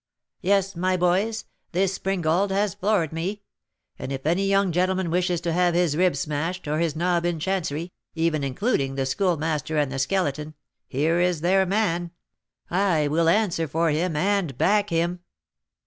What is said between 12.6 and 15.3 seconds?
I will answer for him, and back him!"